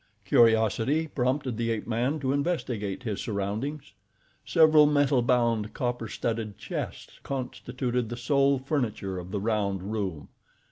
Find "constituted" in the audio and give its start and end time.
7.21-8.09